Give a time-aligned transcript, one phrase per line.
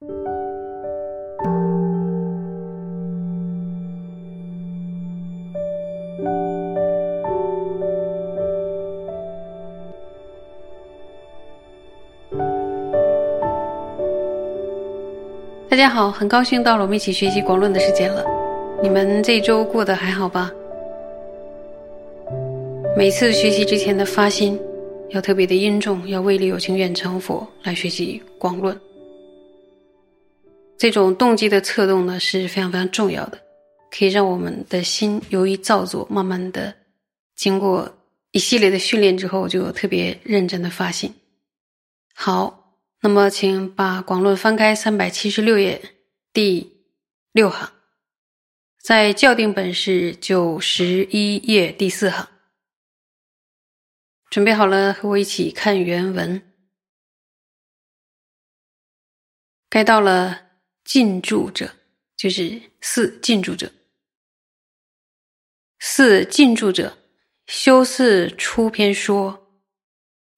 [0.00, 0.06] 大
[15.76, 18.24] 家好，很高兴到了我们一起学习广论的时间了。
[18.80, 20.52] 你们这一周过得还好吧？
[22.96, 24.60] 每次学习之前的发心
[25.08, 28.78] 要特别的殷重，要为利有情愿成佛来学习广论。
[30.78, 33.42] 这种动机的策动呢是非常非常重要的，
[33.90, 36.74] 可以让我们的心由于造作，慢慢的
[37.34, 37.98] 经过
[38.30, 41.12] 一系列的训练之后，就特别认真的发心。
[42.14, 45.82] 好，那么请把广论翻开三百七十六页
[46.32, 46.84] 第
[47.32, 47.72] 六行。
[48.80, 52.28] 在校订本是九十一页第四行，
[54.30, 56.40] 准备好了，和我一起看原文。
[59.68, 60.47] 该到了
[60.88, 61.70] 进驻者，
[62.16, 63.70] 就是四进驻者。
[65.80, 66.96] 四进驻者，
[67.46, 69.46] 修四出篇说：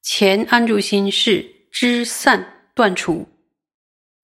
[0.00, 3.28] 前安住心是知散断除，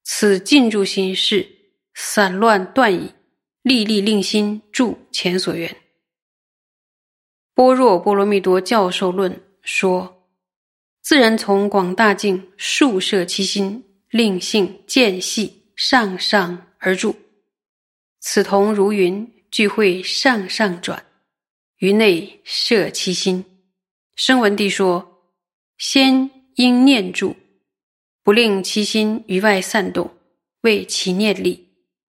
[0.04, 1.46] 此进驻心是
[1.92, 3.12] 散乱断矣。
[3.60, 5.74] 历历令心住前所愿。
[7.54, 10.26] 般若波罗蜜多教授论说：
[11.02, 17.16] 自然从广大境数摄其心，令性渐细上上而住。
[18.20, 21.04] 此同如云聚会上上转，
[21.78, 23.44] 于内摄其心。
[24.16, 25.22] 声闻地说：
[25.78, 27.36] 先应念住，
[28.22, 30.14] 不令其心于外散动，
[30.62, 31.68] 为其念力，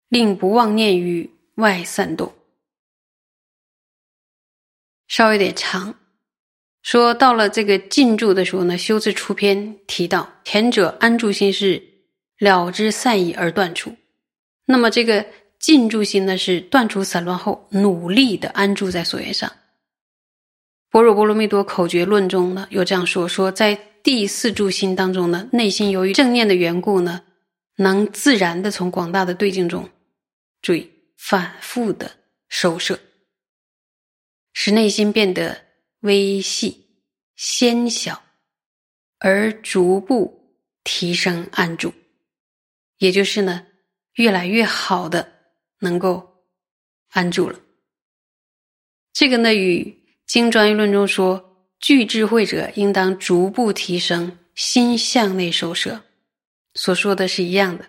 [0.10, 1.30] 令不妄念于。
[1.58, 2.34] 外散动，
[5.08, 5.94] 稍微有点长。
[6.82, 11.93] 说到了这个进住的时候呢，修字出篇提到前者安住心是
[12.38, 13.96] 了之散矣而断除，
[14.66, 15.26] 那么这个
[15.60, 19.52] 进住心呢是断除散乱后努力的安住在所缘上。
[20.90, 27.22] 般若波罗蜜多口诀论中呢有这样说：说在第四住心当中呢，内心由于正念的缘故呢，
[27.78, 29.90] 能自然的从广大的对境中
[30.62, 30.92] 注意。
[31.16, 32.12] 反复的
[32.50, 33.00] 收摄，
[34.52, 35.62] 使内心变得
[36.02, 36.86] 微细、
[37.38, 38.22] 纤小，
[39.20, 41.94] 而逐步提升安住，
[43.04, 43.66] 也就是呢，
[44.14, 45.30] 越来越好的
[45.80, 46.46] 能够
[47.10, 47.60] 安住了。
[49.12, 49.84] 这个呢，与
[50.26, 56.02] 《经专业论》中说具智慧者应当逐步提升心向内收摄
[56.76, 57.84] 所说的是一样的。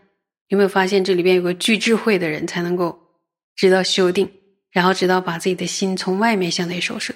[0.49, 2.99] 有没有发现这里边有个具智慧的人才能够？
[3.55, 4.29] 直到修定，
[4.73, 7.15] 然后直到把自己的心从外面向内收摄。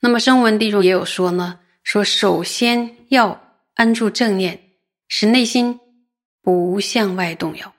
[0.00, 4.58] 那么声闻地中也有说呢，说首先要安住正念，
[5.06, 5.78] 使内心
[6.44, 7.74] 不向外动摇。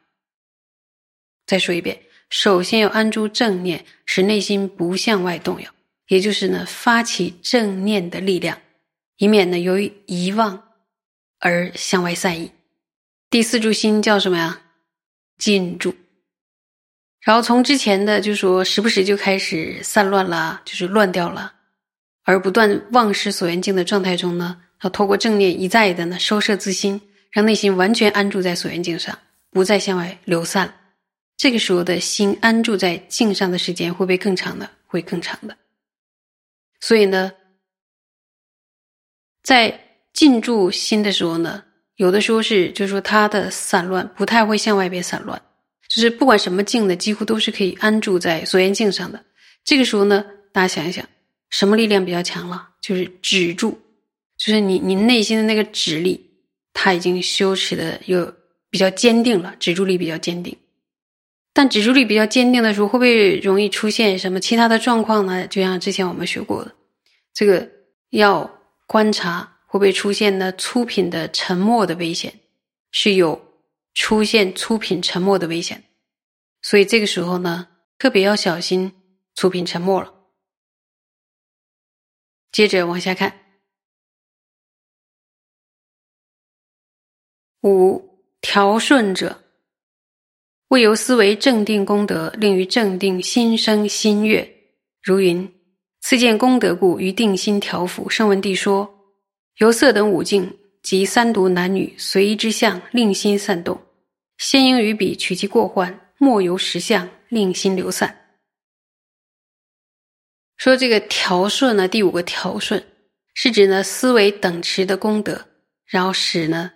[1.46, 5.72] 再说一遍，首先要安住正念，使内心不向外动摇，
[6.08, 8.60] 也就是呢发起正念的力量，
[9.18, 10.64] 以免呢由于遗忘
[11.40, 12.52] 而向外散逸。
[13.30, 14.62] 第四柱心叫什么呀？
[15.38, 15.96] 进住。
[17.22, 21.54] 然后从之前的就说时不时就开始散乱了，就是乱掉了，
[22.24, 27.02] 而不断忘失所缘境的状态中呢，要透过正念一再的呢收摄自心，
[27.36, 29.20] 让内心完全安住在所缘境上，
[29.52, 30.74] 不再向外流散。
[31.36, 34.70] 这个时候的心安住在境上的时间会不会更长呢？
[34.88, 35.58] 会更长的。
[36.80, 37.34] 所以呢，
[39.44, 39.78] 在
[40.14, 41.62] 进驻心的时候呢，
[41.98, 45.42] 有的时候是就是说它的散乱不太会向外边散乱。
[45.90, 49.22] 就是不管什么境呢，几乎都是可以安住在所缘境上的。
[49.66, 51.06] 这个时候呢，大家想一想，
[51.50, 52.70] 什么力量比较强了？
[52.80, 53.78] 就是止住，
[54.38, 56.25] 就是你你内心的那个止力，
[56.76, 58.32] 它已经羞耻的又
[58.70, 60.56] 比较坚定了，止住力比较坚定。
[61.54, 65.48] 但止住力比较坚定的时候，会不会容易出现什么其他的状况呢？
[65.48, 66.76] 就像之前我们学过的，
[67.34, 67.68] 这个
[68.12, 72.32] 要观察会不会出现呢粗品的沉默的危险，
[72.92, 73.44] 是有。
[73.98, 75.86] 出现粗品沉默的危险，
[76.62, 78.92] 所以这个时候呢，特别要小心
[79.34, 80.14] 粗品沉默了。
[82.52, 83.45] 接着往下看，
[87.66, 89.42] 五调顺者，
[90.68, 94.48] 为由思维正定功德，令于正定心生心悦。
[95.02, 95.52] 如云：
[96.00, 98.08] 次见功德故，于定心调伏。
[98.08, 98.88] 圣文帝说：
[99.58, 103.82] 由色等五境及三毒男女随意之相，令心散动。
[104.38, 108.16] 先应于彼取其过患，莫由实相令心流散。
[110.56, 112.86] 说这个调顺呢，第五个调顺
[113.34, 115.48] 是指呢思维等持的功德，
[115.88, 116.72] 然后使呢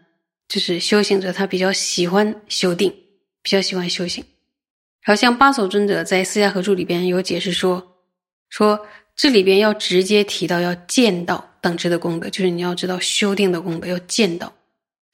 [0.50, 2.90] 就是修行者他比较喜欢修定，
[3.42, 4.22] 比较喜欢修行。
[5.04, 7.96] 然后像八首尊者在《四家合注》里边有解释说，
[8.50, 8.86] 说
[9.16, 14.51] 这里边要直接提到要见到等值的功德，就是你要知道修定的功德要见到。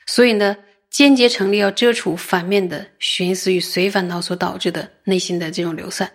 [0.08, 0.56] 所以呢，
[0.90, 6.10] 间接成立要遮除反面的寻思与随烦恼所导致的内心的这种流散。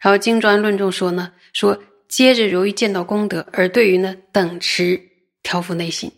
[0.00, 5.00] 然后经专论中说呢，说接着容易见到功德而对于呢等持
[5.44, 6.10] 调伏内心。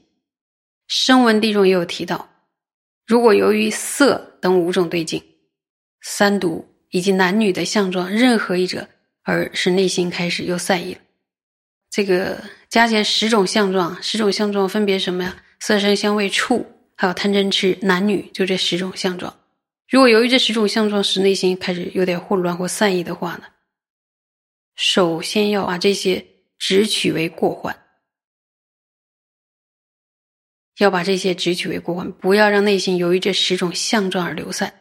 [0.86, 2.28] 声闻地中也有提到，
[3.06, 5.22] 如果由于色等五种对境、
[6.02, 8.88] 三毒以及男女的相状任何一者，
[9.22, 11.00] 而使内心开始又散逸了。
[11.90, 15.42] 这个加起来十种相状，十种相状分别什么呀？
[15.60, 16.66] 色声香味触。
[16.96, 19.36] 还有贪嗔痴，男女就这十种相状。
[19.88, 23.42] 如果由于这十种相状使内心开始有点混乱或散逸的话呢，
[24.76, 26.24] 首先要把这些
[26.56, 27.83] 直取为过患，
[30.78, 34.72] 要把这些直取为过患，不要让内心由于这十种相状而流散。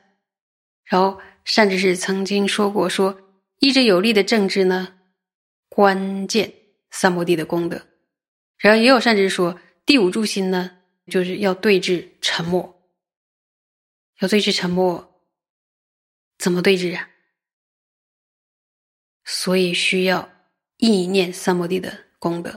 [0.85, 3.19] 然后善知识曾经说过，说
[3.59, 4.95] 依着有力的正知呢，
[5.69, 6.53] 关键
[6.91, 7.81] 三摩地的功德。
[8.57, 10.77] 然后也有善知识说，第五住心呢。
[11.05, 12.81] 就是要对峙沉默，
[14.21, 15.21] 要对峙沉默，
[16.37, 17.09] 怎么对峙啊？
[19.25, 20.31] 所以需要
[20.77, 22.51] 意念三摩地的功德。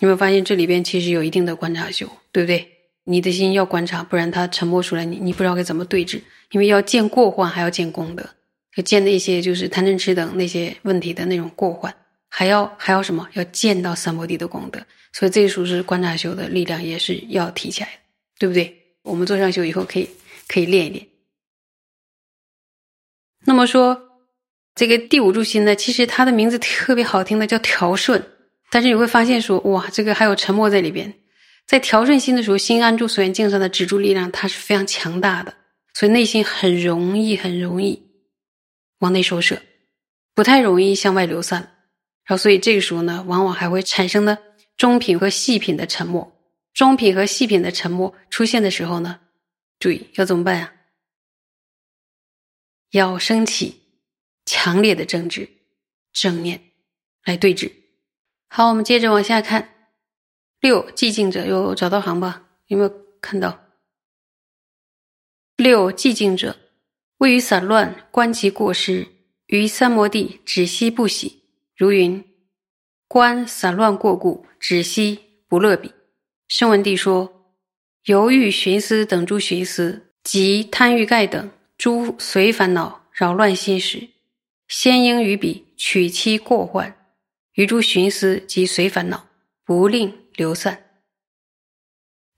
[0.00, 2.68] 有没有发现这里边其实有一定的观察修，对不对？
[3.04, 6.20] 你的心要观察，不然他沉默出来，你你不知道该怎么对峙。
[6.50, 8.28] 因为要见过患，还要见功德，
[8.74, 11.94] 要见那些就是贪嗔痴等那些问题的那种过患，
[12.28, 13.28] 还要还要什么？
[13.34, 14.84] 要见到三摩地的功德。
[15.12, 17.98] 所以这一书是观察修的力量，也是要提起来的，
[18.40, 18.76] 对不对？
[19.02, 20.10] 我们做上修以后，可以
[20.48, 21.06] 可以练一练。
[23.44, 24.00] 那么说，
[24.74, 28.20] 这个第五柱心呢，其实它的名字特别好听的，叫调顺。
[28.70, 31.14] 但是你会发现说，哇，这个还有沉默在里边。
[31.66, 35.54] 在调顺心的时候，心安住所缘境上的止住力量，它是非常强大的，
[35.94, 38.02] 所以内心很容易很容易
[38.98, 39.62] 往内收摄，
[40.34, 41.60] 不太容易向外流散。
[42.24, 44.42] 然后，所以这个时候呢，往往还会产生的。
[44.76, 46.36] 中品和细品的沉默，
[46.72, 49.20] 中品和细品的沉默出现的时候呢，
[49.78, 50.72] 注意要怎么办呀？
[52.90, 53.82] 要升起
[54.44, 55.48] 强烈的正直
[56.12, 56.60] 正念
[57.24, 57.70] 来对峙。
[58.48, 59.73] 好，我们接着往下看，
[60.64, 62.42] 六寂静者有找到行吧？
[62.68, 63.66] 有没有看到？
[65.58, 66.56] 六寂静者，
[67.18, 69.06] 位于散乱，观其过失，
[69.48, 71.42] 于三摩地止息不喜，
[71.76, 72.24] 如云。
[73.06, 75.92] 观散乱过故，止息不乐彼。
[76.48, 77.52] 声闻地说：
[78.06, 84.08] 犹豫寻思等诸寻思，及贪欲盖等诸随烦恼扰乱心时，
[84.66, 86.96] 先应于彼取其过患，
[87.52, 89.28] 于诸寻思及随烦恼，
[89.66, 91.00] 不令流散。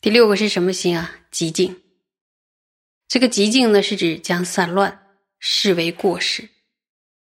[0.01, 1.21] 第六个是什么心啊？
[1.31, 1.83] 极静。
[3.09, 5.07] 这个极静呢，是指将散乱
[5.39, 6.49] 视为过失，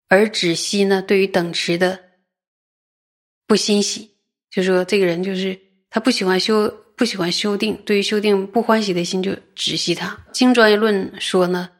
[0.07, 2.11] 而止息呢，对于等持的。
[3.47, 4.11] 不欣喜，
[4.51, 10.27] 就说这个人就是他不喜欢修，不喜欢修定，对于修定不欢喜的心就止息他。
[10.31, 11.71] 经专业论说呢，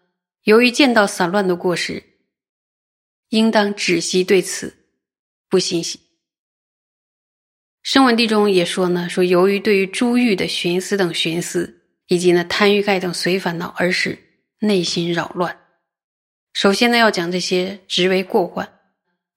[0.43, 2.03] 由于见到散乱的过失，
[3.29, 4.75] 应当止息对此
[5.47, 5.99] 不欣喜。
[7.81, 14.17] 声闻地中也说呢，说由于对于诸欲的寻思等寻思，以及呢贪欲盖等随烦恼，而使
[14.59, 15.57] 内心扰乱。
[16.53, 18.69] 首先呢，要讲这些直为过患。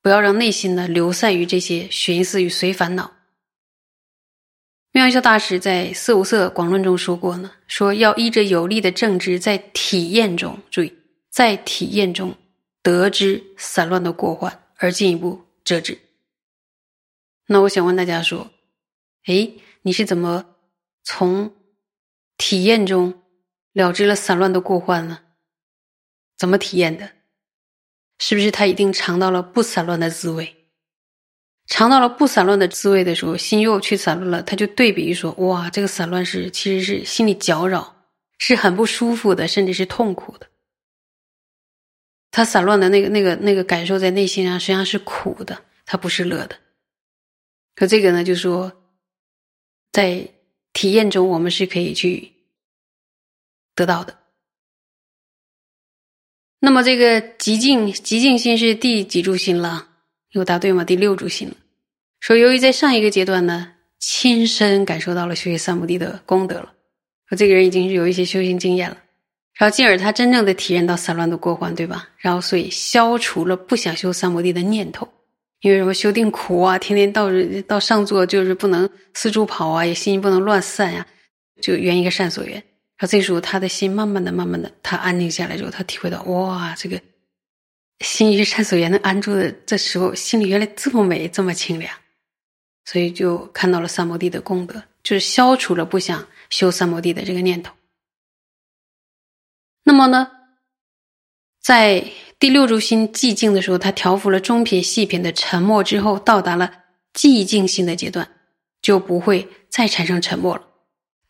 [0.03, 3.13] 不要让内心呢流散于这些寻思与随烦恼。
[4.91, 10.93] 妙音大师在《色无色广论》中说过呢，说要依着有力的正知，在体验中注意，
[11.31, 12.35] 在体验中
[12.83, 15.97] 得知散乱的过患，而进一步遮止。
[17.47, 18.51] 那我想问大家说，
[19.25, 20.57] 哎，你是怎么
[21.03, 21.55] 从
[22.37, 23.23] 体验中
[23.73, 25.21] 了知了散乱的过患呢？
[26.39, 27.11] 怎么体验的？
[28.19, 30.57] 是不是他一定尝到了不散乱的滋味？
[31.67, 37.97] 尝到了不散乱的滋味的时候，心又去散乱了，他就对比说：“哇，这个散乱是其实是心里搅扰，
[38.39, 40.49] 是很不舒服的，甚至是痛苦的。
[42.31, 46.57] 他散乱的那个、那个、那个感受在内心上实际上是苦的，它不是乐的。
[47.75, 48.73] 可这个呢，就说
[49.93, 50.29] 在
[50.73, 52.33] 体验中，我们是可以去
[53.75, 54.19] 得到的。”
[56.65, 59.89] 那么这个极静极静心是第几柱心了？
[60.31, 60.85] 有答对吗？
[60.85, 61.53] 第六柱心。
[62.21, 66.73] 说由于在上一个阶段呢，亲身感受到了修习三摩地的功德了，
[67.29, 68.97] 说这个人已经是有一些修行经验了，
[69.55, 72.09] 然后进而他真正的体验到散乱的过患，对吧？
[72.17, 75.13] 然后所以消除了不想修三摩地的念头，
[75.63, 77.29] 因为什么修定苦啊，天天到
[77.67, 81.07] 到上座就是不能四处跑啊，也心不能乱散呀，
[81.61, 82.63] 就圆一个善所缘。
[82.99, 87.01] 而这时候他的心慢慢的、慢慢的，他安静下来之后，他体会到哇，这个
[88.01, 91.93] 心于善所缘能安住的，这时候心里原来这么美，这么清凉，
[92.85, 97.73] 所以就看到了三摩地的功德，就是消除了不想修三摩地的这个念头。
[99.85, 100.31] 那么呢，
[101.63, 102.05] 在
[102.41, 106.73] 第六柱心寂静的时候，他调伏了中品、细品的沉默之后，到达了
[107.15, 108.29] 寂静心的阶段，
[108.83, 110.67] 就不会再产生沉默了。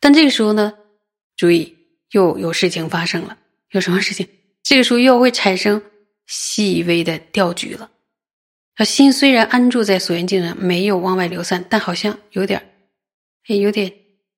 [0.01, 0.73] 但这个时候呢？
[1.37, 1.77] 注意，
[2.13, 3.37] 又有事情发生了。
[3.73, 4.27] 有什么事情？
[4.63, 5.83] 这个时候又会产生
[6.27, 7.91] 细微的调举了。
[8.75, 12.75] 他心虽然安住在所缘境上，没有往外流散，但好像有点，
[13.49, 13.93] 也有点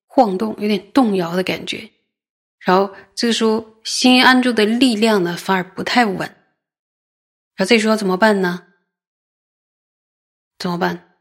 [0.06, 1.88] 晃动，有点动摇的感觉。
[2.64, 6.18] 然后这个时候心安住的力量呢，反而不太稳。
[6.18, 8.66] 然后这时候怎么办呢？
[10.58, 11.14] 怎么办？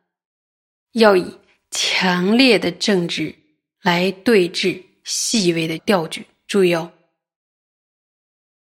[0.93, 3.35] 要以强烈的正直
[3.81, 4.83] 来对峙。
[5.05, 6.89] 细微的调举，注意哦。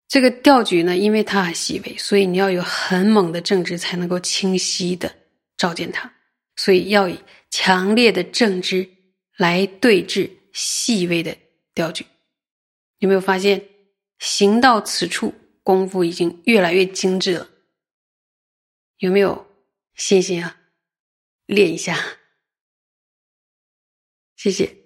[0.07, 5.15] 这个调举呢，因为它很细微，所以你要有很猛的正知，才能够清晰的
[5.55, 6.11] 照见它。
[6.55, 8.89] 所以要以强烈的正知
[9.37, 11.37] 来对峙细微的
[11.75, 12.03] 调举。
[13.01, 13.67] 有没有发现，
[14.19, 17.49] 行到此处，功夫已经越来越精致了？
[18.97, 19.47] 有没有
[19.95, 20.57] 信心啊？
[21.47, 21.97] 练一下，
[24.35, 24.80] 谢谢。